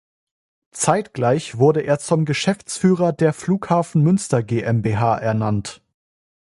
[0.71, 5.83] Zeitgleich wurde er zum Geschäftsführer der Flughafen Münster GmbH ernannt.